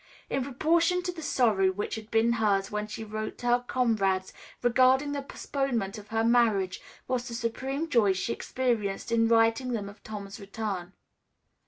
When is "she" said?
2.87-3.03, 8.13-8.33